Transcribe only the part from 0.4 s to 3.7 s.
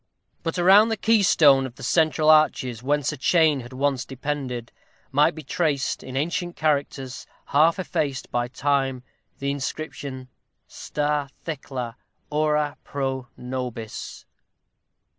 But around the keystone of the central arches, whence a chain